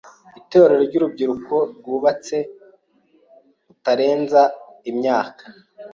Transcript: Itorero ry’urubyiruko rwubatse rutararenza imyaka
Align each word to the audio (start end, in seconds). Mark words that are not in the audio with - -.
Itorero 0.39 0.81
ry’urubyiruko 0.89 1.55
rwubatse 1.79 2.37
rutararenza 3.69 4.41
imyaka 4.91 5.43